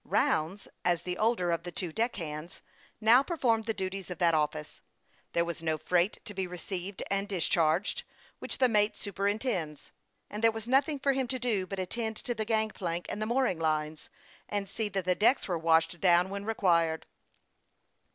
Rounds, 0.03 0.67
as 0.83 1.03
the 1.03 1.15
older 1.15 1.51
of 1.51 1.61
the 1.61 1.71
two 1.71 1.91
deck 1.93 2.15
hands, 2.15 2.63
now 2.99 3.21
performed 3.21 3.65
the 3.65 3.71
duties 3.75 4.09
of 4.09 4.17
that 4.17 4.33
office. 4.33 4.81
There 5.33 5.45
was 5.45 5.61
no 5.61 5.77
freight 5.77 6.17
to 6.25 6.33
be 6.33 6.47
received 6.47 7.03
and 7.11 7.27
discharged, 7.29 8.01
which 8.39 8.57
the 8.57 8.67
mate 8.67 8.97
superintends; 8.97 9.91
and 10.27 10.43
there 10.43 10.51
was 10.51 10.67
nothing 10.67 10.97
for 10.97 11.13
him 11.13 11.27
to 11.27 11.37
do 11.37 11.67
but 11.67 11.77
attend 11.77 12.15
to 12.17 12.33
the 12.33 12.45
gang 12.45 12.69
plank 12.69 13.05
and 13.09 13.21
the 13.21 13.27
mooring 13.27 13.59
lines, 13.59 14.09
and 14.49 14.67
see 14.67 14.89
that 14.89 15.05
the 15.05 15.13
decks 15.13 15.47
were 15.47 15.55
washed 15.59 15.99
down 16.01 16.31
when 16.31 16.45
required. 16.45 17.05